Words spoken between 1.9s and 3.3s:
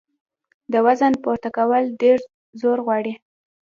ډېر زور غواړي.